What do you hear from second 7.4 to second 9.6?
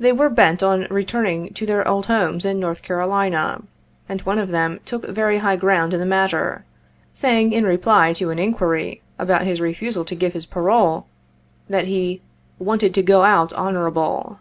in reply to an inquiry about his